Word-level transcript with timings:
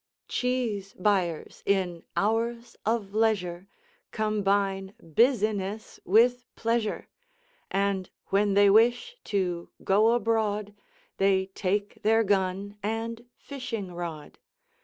Cheese 0.27 0.93
buyers 0.97 1.61
in 1.63 2.01
hours 2.17 2.75
of 2.87 3.13
leisure 3.13 3.67
Combine 4.11 4.95
business 5.13 5.99
with 6.05 6.43
pleasure, 6.55 7.07
And 7.69 8.09
when 8.29 8.55
they 8.55 8.67
wish 8.67 9.15
to 9.25 9.69
go 9.83 10.13
abroad 10.13 10.73
They 11.17 11.51
take 11.53 12.01
their 12.01 12.23
gun 12.23 12.79
and 12.81 13.25
fishing 13.37 13.93
rod. 13.93 14.39